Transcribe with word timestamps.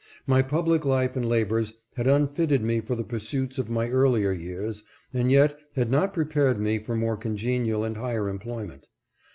My 0.25 0.41
public 0.41 0.83
life 0.83 1.15
and 1.15 1.29
labors 1.29 1.73
had 1.93 2.07
unfitted 2.07 2.63
me 2.63 2.81
for 2.81 2.95
the 2.95 3.03
pursuits 3.03 3.59
of 3.59 3.69
my 3.69 3.87
earlier 3.87 4.31
years, 4.31 4.83
and 5.13 5.31
yet 5.31 5.59
had 5.75 5.91
not 5.91 6.11
prepared 6.11 6.59
me 6.59 6.79
for 6.79 6.95
more 6.95 7.17
congenial 7.17 7.83
and 7.83 7.95
higher 7.97 8.27
employment. 8.27 8.87